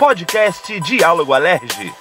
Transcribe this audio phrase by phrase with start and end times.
[0.00, 1.92] podcast Diálogo Alerge.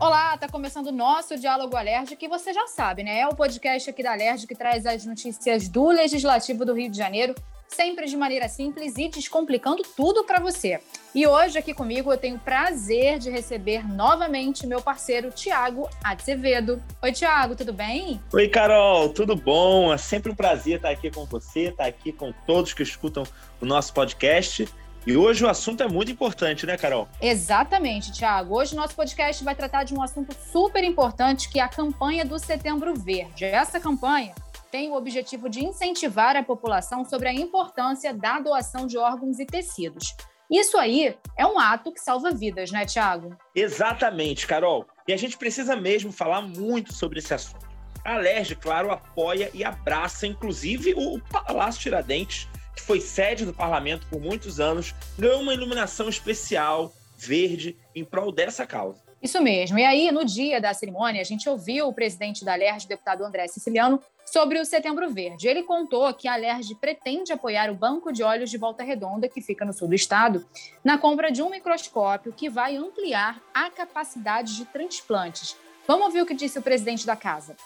[0.00, 3.20] Olá, tá começando o nosso Diálogo Alerge, que você já sabe, né?
[3.20, 6.96] É o podcast aqui da Alerge que traz as notícias do Legislativo do Rio de
[6.96, 7.34] Janeiro,
[7.72, 10.80] sempre de maneira simples e descomplicando tudo para você.
[11.14, 16.82] E hoje aqui comigo eu tenho o prazer de receber novamente meu parceiro Tiago Azevedo.
[17.02, 18.20] Oi, Tiago, tudo bem?
[18.32, 19.92] Oi, Carol, tudo bom?
[19.92, 23.24] É sempre um prazer estar aqui com você, estar aqui com todos que escutam
[23.60, 24.68] o nosso podcast.
[25.04, 27.08] E hoje o assunto é muito importante, né, Carol?
[27.20, 28.54] Exatamente, Tiago.
[28.54, 32.24] Hoje o nosso podcast vai tratar de um assunto super importante, que é a campanha
[32.24, 33.44] do Setembro Verde.
[33.44, 34.32] Essa campanha
[34.72, 39.44] tem o objetivo de incentivar a população sobre a importância da doação de órgãos e
[39.44, 40.16] tecidos.
[40.50, 43.36] Isso aí é um ato que salva vidas, né, Tiago?
[43.54, 44.86] Exatamente, Carol.
[45.06, 47.70] E a gente precisa mesmo falar muito sobre esse assunto.
[48.02, 54.06] A Alerj, claro, apoia e abraça, inclusive, o Palácio Tiradentes, que foi sede do parlamento
[54.08, 59.00] por muitos anos, ganhou uma iluminação especial, verde, em prol dessa causa.
[59.22, 59.78] Isso mesmo.
[59.78, 63.24] E aí, no dia da cerimônia, a gente ouviu o presidente da Alerj, o deputado
[63.24, 65.48] André Siciliano, sobre o Setembro Verde.
[65.48, 69.40] Ele contou que a Alerj pretende apoiar o Banco de Olhos de Volta Redonda, que
[69.40, 70.44] fica no sul do estado,
[70.84, 75.56] na compra de um microscópio que vai ampliar a capacidade de transplantes.
[75.86, 77.56] Vamos ouvir o que disse o presidente da casa.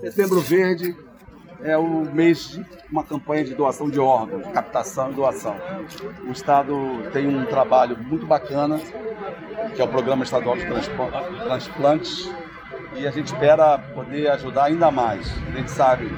[0.00, 0.94] Setembro Verde
[1.62, 5.56] é o mês de uma campanha de doação de órgãos, captação e doação.
[6.28, 6.74] O Estado
[7.10, 8.78] tem um trabalho muito bacana,
[9.74, 12.30] que é o Programa Estadual de Transplantes,
[12.94, 15.32] e a gente espera poder ajudar ainda mais.
[15.48, 16.08] A gente sabe,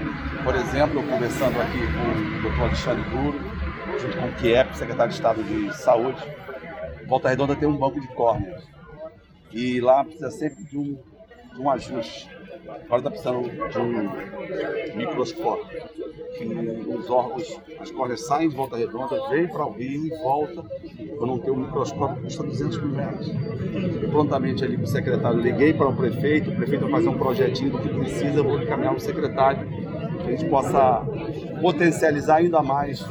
[0.45, 2.63] por exemplo, conversando aqui com o Dr.
[2.63, 3.41] Alexandre Duro,
[4.01, 6.23] junto com o Kiep, secretário de Estado de Saúde,
[7.07, 8.65] Volta Redonda tem um banco de córneas.
[9.53, 10.99] E lá precisa sempre de um,
[11.55, 12.29] de um ajuste.
[12.69, 15.67] Agora está precisando de um microscópio,
[16.37, 20.63] que os órgãos, as córneas saem de volta redonda, vêm para o rio e volta.
[20.63, 23.27] Para não ter um microscópio, custa 200 mil reais.
[23.29, 27.19] E prontamente ali para o secretário, liguei para o prefeito, o prefeito vai fazer um
[27.19, 29.67] projetinho do que precisa, eu vou encaminhar o secretário,
[30.23, 31.05] que a gente possa
[31.61, 33.07] potencializar ainda mais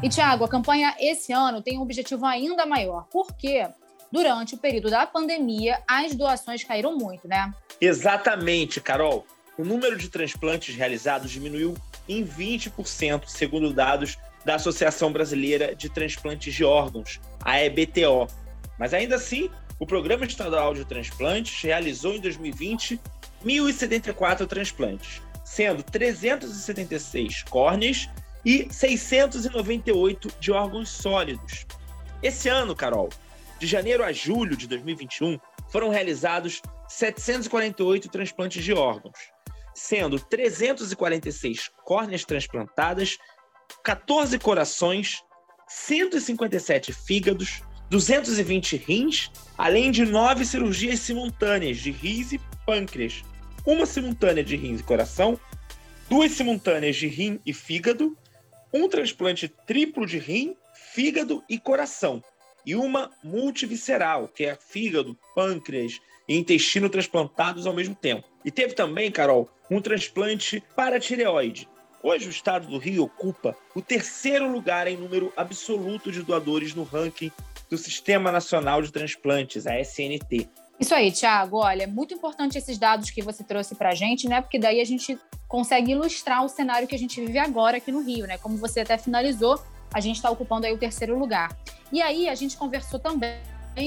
[0.00, 3.08] e, Tiago, a campanha esse ano tem um objetivo ainda maior.
[3.10, 3.68] Por quê?
[4.12, 7.52] Durante o período da pandemia, as doações caíram muito, né?
[7.80, 9.26] Exatamente, Carol.
[9.56, 11.76] O número de transplantes realizados diminuiu
[12.08, 18.28] em 20%, segundo dados da Associação Brasileira de Transplantes de Órgãos, a EBTO.
[18.78, 23.00] Mas ainda assim, o Programa Estadual de Transplantes realizou em 2020
[23.44, 28.08] 1.074 transplantes, sendo 376 córneas
[28.44, 31.66] e 698 de órgãos sólidos.
[32.22, 33.08] Esse ano, Carol,
[33.58, 35.38] de janeiro a julho de 2021,
[35.68, 39.18] foram realizados 748 transplantes de órgãos,
[39.74, 43.18] sendo 346 córneas transplantadas,
[43.84, 45.22] 14 corações,
[45.68, 53.22] 157 fígados, 220 rins, além de nove cirurgias simultâneas de rins e pâncreas,
[53.66, 55.38] uma simultânea de rins e coração,
[56.08, 58.16] duas simultâneas de rim e fígado,
[58.72, 60.54] um transplante triplo de rim,
[60.92, 62.22] fígado e coração,
[62.68, 68.28] e uma multivisceral, que é fígado, pâncreas e intestino transplantados ao mesmo tempo.
[68.44, 71.66] E teve também, Carol, um transplante para tireoide.
[72.02, 76.82] Hoje o estado do Rio ocupa o terceiro lugar em número absoluto de doadores no
[76.82, 77.32] ranking
[77.70, 80.46] do Sistema Nacional de Transplantes, a SNT.
[80.78, 81.56] Isso aí, Thiago.
[81.56, 84.42] Olha, é muito importante esses dados que você trouxe para a gente, né?
[84.42, 85.18] Porque daí a gente
[85.48, 88.36] consegue ilustrar o cenário que a gente vive agora aqui no Rio, né?
[88.36, 89.58] Como você até finalizou,
[89.92, 91.56] a gente está ocupando aí o terceiro lugar.
[91.92, 93.38] E aí a gente conversou também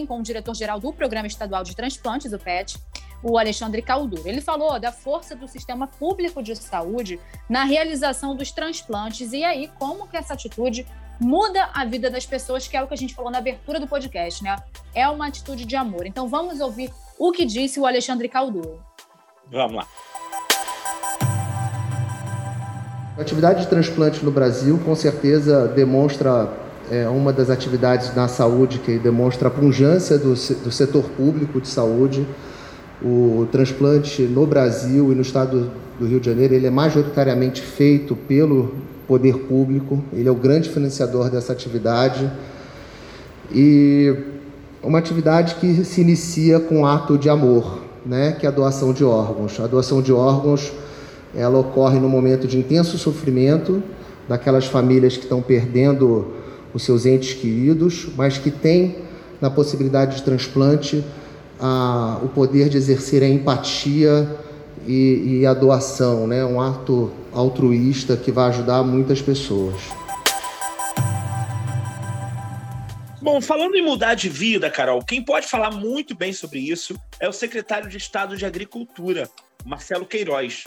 [0.07, 2.77] com o diretor-geral do Programa Estadual de Transplantes, o PET,
[3.23, 4.27] o Alexandre Calduro.
[4.27, 7.19] Ele falou da força do sistema público de saúde
[7.49, 10.87] na realização dos transplantes e aí como que essa atitude
[11.19, 13.87] muda a vida das pessoas, que é o que a gente falou na abertura do
[13.87, 14.55] podcast, né?
[14.93, 16.07] É uma atitude de amor.
[16.07, 18.83] Então vamos ouvir o que disse o Alexandre Calduro.
[19.51, 19.87] Vamos lá.
[23.21, 26.51] A atividade de transplante no Brasil, com certeza, demonstra
[26.89, 31.67] é, uma das atividades na saúde que demonstra a pungência do, do setor público de
[31.67, 32.25] saúde.
[32.99, 35.69] O transplante no Brasil e no estado
[35.99, 38.73] do Rio de Janeiro, ele é majoritariamente feito pelo
[39.07, 42.27] poder público, ele é o grande financiador dessa atividade.
[43.53, 44.15] E
[44.81, 48.91] uma atividade que se inicia com um ato de amor, né, que é a doação
[48.91, 49.59] de órgãos.
[49.59, 50.73] A doação de órgãos
[51.35, 53.81] ela ocorre no momento de intenso sofrimento
[54.27, 56.33] daquelas famílias que estão perdendo
[56.73, 58.97] os seus entes queridos, mas que têm
[59.39, 61.03] na possibilidade de transplante
[61.59, 64.39] a, o poder de exercer a empatia
[64.87, 66.43] e, e a doação, né?
[66.45, 69.75] um ato altruísta que vai ajudar muitas pessoas.
[73.21, 77.29] Bom, falando em mudar de vida, Carol, quem pode falar muito bem sobre isso é
[77.29, 79.29] o secretário de Estado de Agricultura,
[79.63, 80.63] Marcelo Queiroz.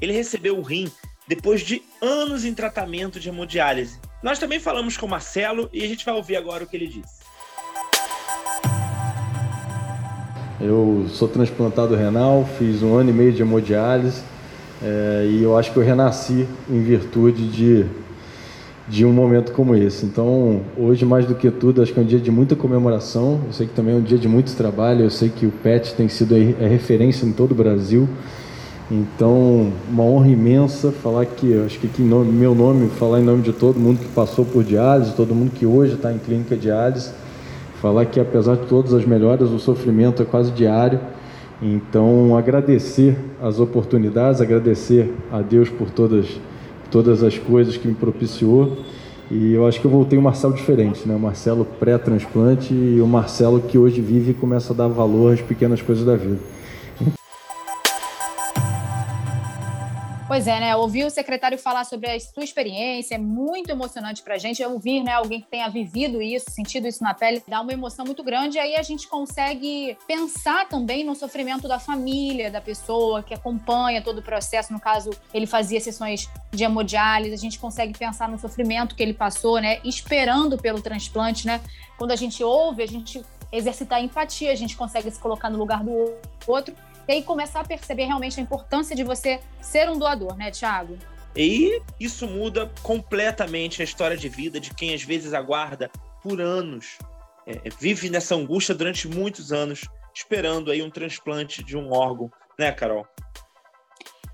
[0.00, 0.90] Ele recebeu o rim
[1.28, 3.98] depois de anos em tratamento de hemodiálise.
[4.22, 6.86] Nós também falamos com o Marcelo e a gente vai ouvir agora o que ele
[6.86, 7.20] disse.
[10.60, 14.22] Eu sou transplantado renal, fiz um ano e meio de hemodiálise
[14.82, 17.86] é, e eu acho que eu renasci em virtude de,
[18.88, 20.06] de um momento como esse.
[20.06, 23.40] Então, hoje, mais do que tudo, acho que é um dia de muita comemoração.
[23.46, 25.04] Eu sei que também é um dia de muito trabalho.
[25.04, 28.08] Eu sei que o PET tem sido a referência em todo o Brasil.
[28.90, 33.24] Então, uma honra imensa falar que, acho que aqui em nome, meu nome, falar em
[33.24, 36.56] nome de todo mundo que passou por diálise, todo mundo que hoje está em clínica
[36.56, 37.12] diálise
[37.80, 41.00] falar que apesar de todas as melhoras, o sofrimento é quase diário.
[41.62, 46.26] Então, agradecer as oportunidades, agradecer a Deus por todas,
[46.90, 48.78] todas as coisas que me propiciou.
[49.30, 51.14] E eu acho que eu voltei um Marcelo diferente, né?
[51.14, 55.40] O Marcelo pré-transplante e o Marcelo que hoje vive e começa a dar valor às
[55.40, 56.38] pequenas coisas da vida.
[60.30, 60.76] Pois é, né?
[60.76, 64.64] Ouvir o secretário falar sobre a sua experiência é muito emocionante para a gente.
[64.64, 68.22] Ouvir, né, alguém que tenha vivido isso, sentido isso na pele, dá uma emoção muito
[68.22, 68.56] grande.
[68.56, 74.18] Aí a gente consegue pensar também no sofrimento da família, da pessoa que acompanha todo
[74.18, 74.72] o processo.
[74.72, 77.34] No caso, ele fazia sessões de hemodiálise.
[77.34, 79.80] A gente consegue pensar no sofrimento que ele passou, né?
[79.82, 81.60] Esperando pelo transplante, né?
[81.98, 85.82] Quando a gente ouve, a gente exercitar empatia, a gente consegue se colocar no lugar
[85.82, 86.14] do
[86.46, 86.72] outro
[87.08, 90.98] e aí começar a perceber realmente a importância de você ser um doador, né, Tiago?
[91.34, 95.90] E isso muda completamente a história de vida de quem às vezes aguarda
[96.22, 96.98] por anos,
[97.46, 99.82] é, vive nessa angústia durante muitos anos,
[100.14, 103.06] esperando aí um transplante de um órgão, né, Carol?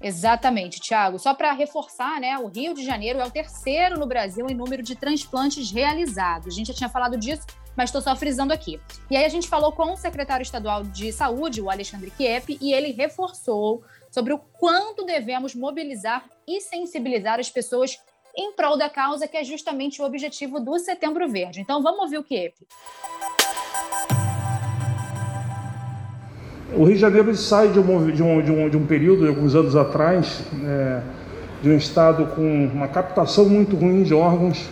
[0.01, 1.19] Exatamente, Tiago.
[1.19, 4.83] Só para reforçar, né, o Rio de Janeiro é o terceiro no Brasil em número
[4.83, 6.49] de transplantes realizados.
[6.49, 8.81] A gente já tinha falado disso mas estou só frisando aqui.
[9.11, 12.73] E aí a gente falou com o secretário estadual de saúde, o Alexandre Kiep, e
[12.73, 17.99] ele reforçou sobre o quanto devemos mobilizar e sensibilizar as pessoas
[18.34, 21.61] em prol da causa, que é justamente o objetivo do Setembro Verde.
[21.61, 22.55] Então vamos ouvir o Kiep.
[26.75, 29.55] O Rio de Janeiro sai de um, de um, de um, de um período, alguns
[29.55, 31.02] anos atrás, é,
[31.62, 34.69] de um estado com uma captação muito ruim de órgãos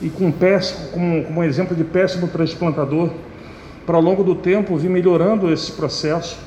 [0.00, 3.10] e com péssimo, como, como exemplo de péssimo transplantador,
[3.84, 6.38] para ao longo do tempo vir melhorando esse processo,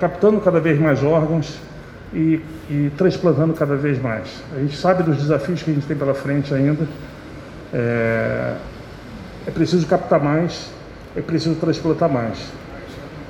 [0.00, 1.58] captando cada vez mais órgãos
[2.12, 2.40] e,
[2.70, 4.42] e transplantando cada vez mais.
[4.54, 6.86] A gente sabe dos desafios que a gente tem pela frente ainda.
[7.72, 8.54] É,
[9.46, 10.70] é preciso captar mais,
[11.14, 12.38] é preciso transplantar mais.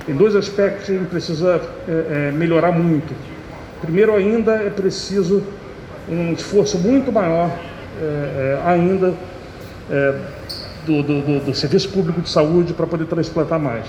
[0.05, 3.13] Tem dois aspectos que a gente precisa é, é, melhorar muito.
[3.81, 5.43] Primeiro, ainda é preciso
[6.09, 7.51] um esforço muito maior
[8.01, 9.15] é, é ainda
[9.91, 10.13] é,
[10.85, 13.87] do, do, do, Serviço Público de Saúde para poder transplantar mais.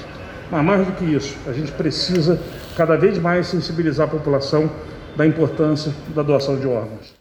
[0.49, 2.39] Mas mais do que isso, a gente precisa
[2.75, 4.69] cada vez mais sensibilizar a população
[5.15, 7.15] da importância da doação de órgãos.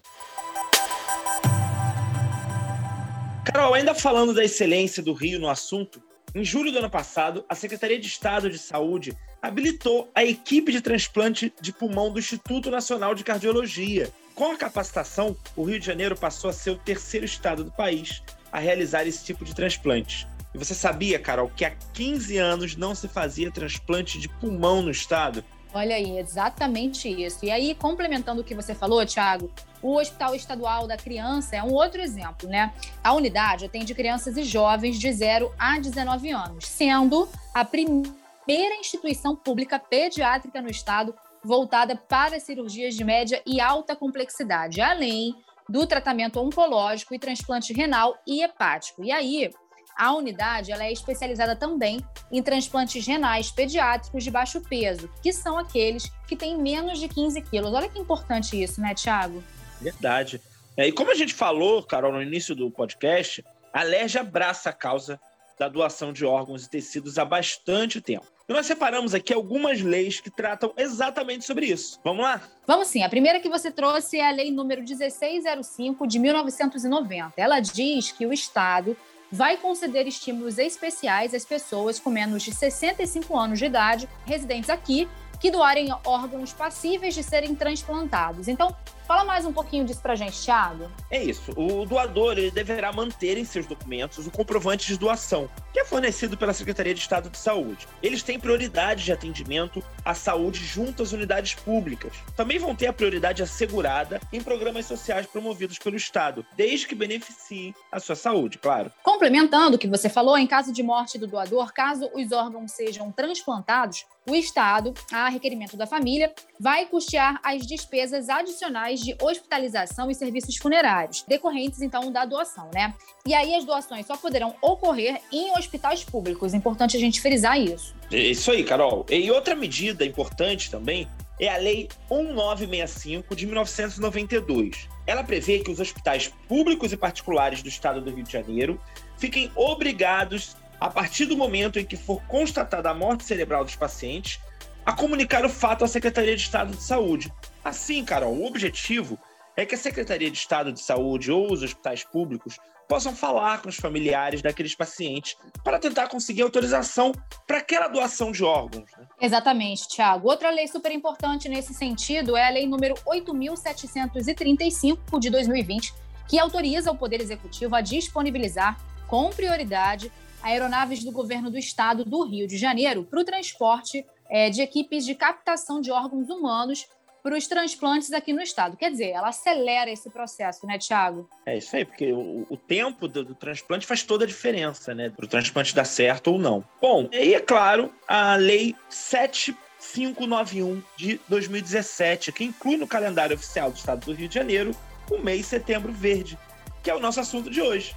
[3.44, 6.00] Carol, ainda falando da excelência do Rio no assunto,
[6.34, 10.82] em julho do ano passado, a Secretaria de Estado de Saúde habilitou a equipe de
[10.82, 14.10] transplante de pulmão do Instituto Nacional de Cardiologia.
[14.34, 18.22] Com a capacitação, o Rio de Janeiro passou a ser o terceiro estado do país
[18.56, 20.26] a realizar esse tipo de transplante.
[20.54, 24.90] E você sabia, Carol, que há 15 anos não se fazia transplante de pulmão no
[24.90, 25.44] estado?
[25.74, 27.44] Olha aí, exatamente isso.
[27.44, 31.70] E aí, complementando o que você falou, Thiago, o Hospital Estadual da Criança é um
[31.70, 32.72] outro exemplo, né?
[33.04, 39.36] A unidade atende crianças e jovens de 0 a 19 anos, sendo a primeira instituição
[39.36, 45.34] pública pediátrica no estado voltada para cirurgias de média e alta complexidade, além
[45.68, 49.04] do tratamento oncológico e transplante renal e hepático.
[49.04, 49.50] E aí,
[49.96, 55.58] a unidade ela é especializada também em transplantes renais pediátricos de baixo peso, que são
[55.58, 57.72] aqueles que têm menos de 15 quilos.
[57.72, 59.42] Olha que importante isso, né, Tiago?
[59.80, 60.40] Verdade.
[60.76, 63.42] É, e como a gente falou, Carol, no início do podcast,
[63.72, 65.18] a LERJ abraça a causa
[65.58, 68.26] da doação de órgãos e tecidos há bastante tempo.
[68.48, 71.98] E nós separamos aqui algumas leis que tratam exatamente sobre isso.
[72.04, 72.40] Vamos lá?
[72.64, 73.02] Vamos sim.
[73.02, 77.32] A primeira que você trouxe é a Lei número 1605 de 1990.
[77.36, 78.96] Ela diz que o Estado
[79.32, 85.08] vai conceder estímulos especiais às pessoas com menos de 65 anos de idade residentes aqui
[85.40, 88.48] que doarem órgãos passíveis de serem transplantados.
[88.48, 88.74] Então,
[89.06, 90.90] Fala mais um pouquinho disso pra gente, Thiago.
[91.08, 91.52] É isso.
[91.56, 96.36] O doador ele deverá manter em seus documentos o comprovante de doação, que é fornecido
[96.36, 97.86] pela Secretaria de Estado de Saúde.
[98.02, 102.14] Eles têm prioridade de atendimento à saúde junto às unidades públicas.
[102.36, 107.72] Também vão ter a prioridade assegurada em programas sociais promovidos pelo Estado, desde que beneficiem
[107.92, 108.90] a sua saúde, claro.
[109.04, 113.12] Complementando o que você falou, em caso de morte do doador, caso os órgãos sejam
[113.12, 120.14] transplantados, o Estado, a requerimento da família, vai custear as despesas adicionais de hospitalização e
[120.14, 122.92] serviços funerários, decorrentes então da doação, né?
[123.24, 126.54] E aí as doações só poderão ocorrer em hospitais públicos.
[126.54, 127.94] Importante a gente frisar isso.
[128.12, 129.06] É isso aí, Carol.
[129.08, 134.88] E outra medida importante também é a Lei 1965 de 1992.
[135.06, 138.80] Ela prevê que os hospitais públicos e particulares do estado do Rio de Janeiro
[139.18, 144.40] fiquem obrigados, a partir do momento em que for constatada a morte cerebral dos pacientes,
[144.84, 147.32] a comunicar o fato à Secretaria de Estado de Saúde.
[147.64, 149.18] Assim, Carol, o objetivo
[149.56, 152.56] é que a Secretaria de Estado de Saúde ou os hospitais públicos
[152.88, 157.12] possam falar com os familiares daqueles pacientes para tentar conseguir autorização
[157.46, 158.90] para aquela doação de órgãos.
[158.96, 159.06] Né?
[159.20, 160.28] Exatamente, Tiago.
[160.28, 165.92] Outra lei super importante nesse sentido é a lei número 8.735 de 2020,
[166.28, 168.78] que autoriza o Poder Executivo a disponibilizar,
[169.08, 170.12] com prioridade,
[170.46, 175.04] aeronaves do governo do estado do Rio de Janeiro para o transporte é, de equipes
[175.04, 176.86] de captação de órgãos humanos
[177.20, 178.76] para os transplantes aqui no estado.
[178.76, 181.28] Quer dizer, ela acelera esse processo, né, Tiago?
[181.44, 185.10] É isso aí, porque o, o tempo do, do, transplante faz toda a diferença, né?
[185.10, 186.62] Para o transplante dar certo ou não.
[186.80, 193.76] Bom, e é claro, a Lei 7591 de 2017, que inclui no calendário oficial do
[193.76, 194.70] estado do Rio de Janeiro
[195.10, 196.38] o mês Setembro Verde,
[196.80, 197.96] que é o nosso assunto de hoje.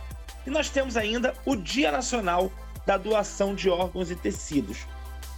[0.50, 2.52] E nós temos ainda o Dia Nacional
[2.84, 4.80] da Doação de Órgãos e Tecidos,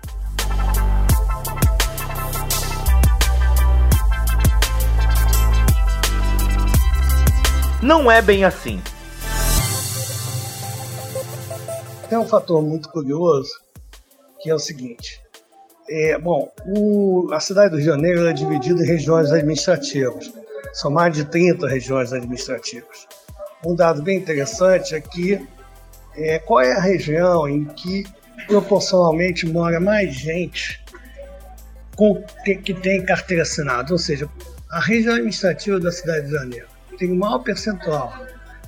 [7.81, 8.81] Não é bem assim.
[12.09, 13.51] Tem um fator muito curioso
[14.41, 15.21] que é o seguinte.
[15.87, 20.31] É, bom, o, a cidade do Rio de Janeiro é dividida em regiões administrativas.
[20.73, 23.07] São mais de 30 regiões administrativas.
[23.65, 25.45] Um dado bem interessante é que
[26.15, 28.05] é, qual é a região em que
[28.47, 30.83] proporcionalmente mora mais gente
[31.95, 34.29] com, que, tem carteira assinada, ou seja,
[34.71, 38.13] a região administrativa da cidade de Janeiro tem o maior percentual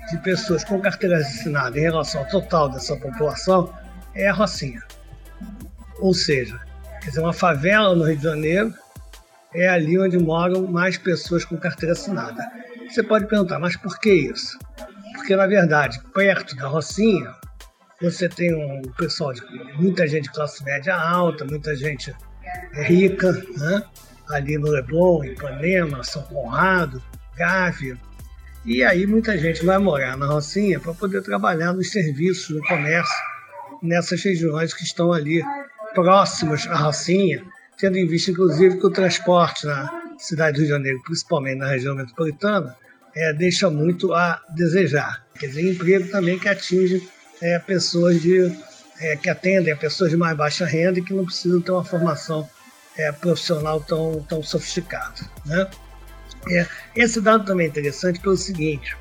[0.09, 3.73] de pessoas com carteira assinada em relação ao total dessa população
[4.13, 4.81] é a Rocinha.
[5.99, 6.59] Ou seja,
[7.01, 8.73] quer dizer, uma favela no Rio de Janeiro
[9.53, 12.45] é ali onde moram mais pessoas com carteira assinada.
[12.89, 14.57] Você pode perguntar, mas por que isso?
[15.31, 17.33] Porque, na verdade, perto da Rocinha,
[18.01, 19.41] você tem um pessoal de
[19.75, 22.13] muita gente de classe média alta, muita gente
[22.73, 23.81] rica, né?
[24.29, 27.01] ali no Leblon, Ipanema, São Conrado,
[27.37, 27.97] Gávea.
[28.65, 33.15] E aí muita gente vai morar na Rocinha para poder trabalhar nos serviços, no comércio,
[33.81, 35.41] nessas regiões que estão ali
[35.93, 37.41] próximas à Rocinha,
[37.77, 41.67] tendo em vista, inclusive, que o transporte na cidade do Rio de Janeiro, principalmente na
[41.67, 42.75] região metropolitana,
[43.15, 45.25] é, deixa muito a desejar.
[45.39, 47.07] Quer dizer, emprego também que atinge
[47.41, 48.55] é, pessoas de,
[48.99, 51.83] é, que atendem a pessoas de mais baixa renda e que não precisam ter uma
[51.83, 52.49] formação
[52.97, 55.21] é, profissional tão, tão sofisticada.
[55.45, 55.67] Né?
[56.49, 58.95] É, esse dado também é interessante pelo seguinte: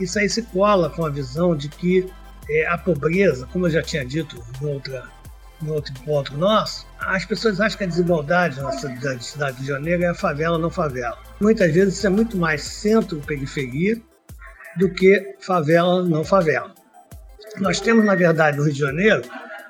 [0.00, 2.06] isso aí se cola com a visão de que
[2.48, 5.08] é, a pobreza, como eu já tinha dito em outra
[5.62, 10.04] no outro encontro nosso, as pessoas acham que a desigualdade na cidade, cidade de Janeiro
[10.04, 11.18] é favela não favela.
[11.40, 14.00] Muitas vezes isso é muito mais centro-periferia
[14.76, 16.74] do que favela não favela.
[17.58, 19.22] Nós temos, na verdade, no Rio de Janeiro,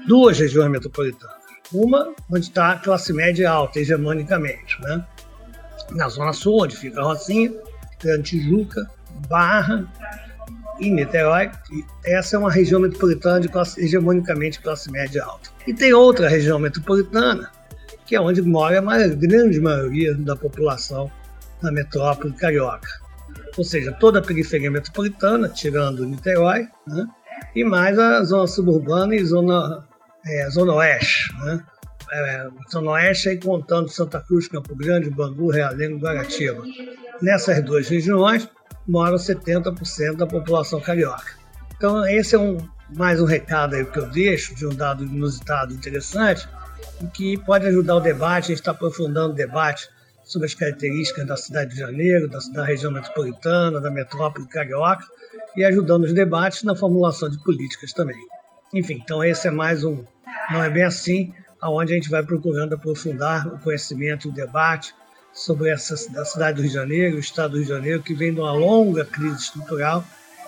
[0.07, 1.37] duas regiões metropolitanas.
[1.73, 5.05] Uma onde está a classe média alta, hegemonicamente, né?
[5.91, 7.53] na Zona Sul, onde fica a Rocinha,
[8.23, 8.89] Tijuca,
[9.29, 9.87] Barra,
[10.79, 11.51] e Niterói.
[11.73, 15.51] E essa é uma região metropolitana de classe, hegemonicamente classe média alta.
[15.67, 17.51] E tem outra região metropolitana,
[18.05, 21.11] que é onde mora a grande maioria da população
[21.63, 22.89] da metrópole carioca.
[23.57, 27.07] Ou seja, toda a periferia metropolitana, tirando Niterói, né?
[27.55, 29.87] e mais a zona suburbana e zona,
[30.27, 31.35] é, zona oeste.
[31.43, 31.65] Né?
[32.13, 36.63] É, zona oeste aí contando Santa Cruz, Campo Grande, Bangu, Realengo, Guaratiba.
[37.23, 38.49] Nessas duas regiões,
[38.87, 41.35] moram 70% da população carioca.
[41.77, 42.59] Então, esse é um,
[42.95, 46.49] mais um recado aí que eu deixo, de um dado inusitado interessante,
[47.13, 48.45] que pode ajudar o debate.
[48.45, 49.89] A gente está aprofundando o debate
[50.25, 55.05] sobre as características da cidade de Janeiro, da, da região metropolitana, da metrópole carioca,
[55.57, 58.19] e ajudando os debates na formulação de políticas também.
[58.75, 60.05] Enfim, então esse é mais um,
[60.51, 64.95] não é bem assim, aonde a gente vai procurando aprofundar o conhecimento e o debate
[65.37, 68.15] sobre essa, a cidade do Rio de Janeiro, o estado do Rio de Janeiro, que
[68.15, 70.03] vem de uma longa crise estrutural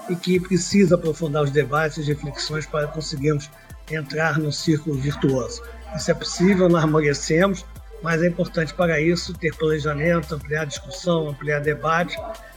[0.09, 3.51] e que precisa aprofundar os debates e reflexões para conseguirmos
[3.91, 5.63] entrar num círculo virtuoso.
[5.95, 7.65] Isso é possível, nós merecemos,
[8.03, 12.17] mas é importante para isso ter planejamento, ampliar discussão, ampliar debate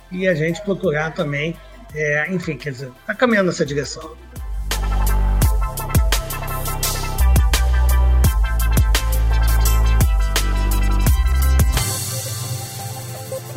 [0.10, 1.56] e a gente procurar também,
[1.94, 4.16] é, enfim, quer dizer, está caminhando nessa direção.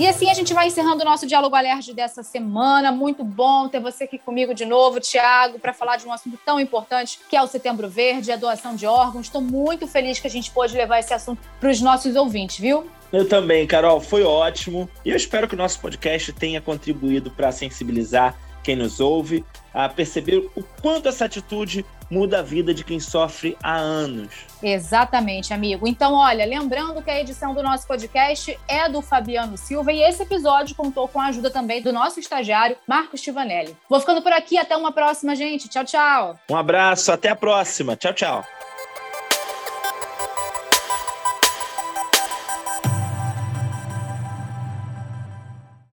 [0.05, 2.93] E assim a gente vai encerrando o nosso Diálogo Alerj dessa semana.
[2.93, 6.61] Muito bom ter você aqui comigo de novo, Tiago, para falar de um assunto tão
[6.61, 9.25] importante que é o Setembro Verde, a doação de órgãos.
[9.25, 12.87] Estou muito feliz que a gente pôde levar esse assunto para os nossos ouvintes, viu?
[13.11, 14.91] Eu também, Carol, foi ótimo.
[15.07, 19.89] E eu espero que o nosso podcast tenha contribuído para sensibilizar quem nos ouve a
[19.89, 24.33] perceber o quanto essa atitude muda a vida de quem sofre há anos.
[24.63, 25.87] Exatamente, amigo.
[25.87, 30.23] Então, olha, lembrando que a edição do nosso podcast é do Fabiano Silva e esse
[30.23, 33.77] episódio contou com a ajuda também do nosso estagiário, Marcos Tivanelli.
[33.89, 35.69] Vou ficando por aqui, até uma próxima, gente.
[35.69, 36.39] Tchau, tchau.
[36.51, 37.97] Um abraço, até a próxima.
[37.97, 38.54] Tchau, tchau.